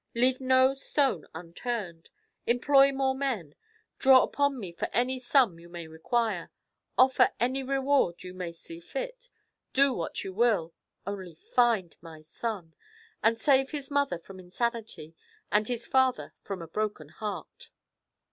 [0.15, 2.09] Leave no stone unturned!
[2.47, 3.53] Employ more men;
[3.99, 6.49] draw upon me for any sum you may require;
[6.97, 9.29] offer any reward you may see fit;
[9.73, 10.73] do what you will;
[11.05, 12.73] only find my son,
[13.21, 15.15] and save his mother from insanity
[15.51, 17.69] and his father from a broken heart!